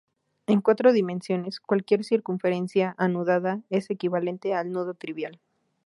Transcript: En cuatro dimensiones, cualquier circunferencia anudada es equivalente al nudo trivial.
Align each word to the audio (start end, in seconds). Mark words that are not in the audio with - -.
En 0.47 0.61
cuatro 0.63 0.93
dimensiones, 0.93 1.59
cualquier 1.59 2.03
circunferencia 2.03 2.95
anudada 2.97 3.61
es 3.69 3.91
equivalente 3.91 4.55
al 4.55 4.71
nudo 4.71 4.95
trivial. 4.95 5.39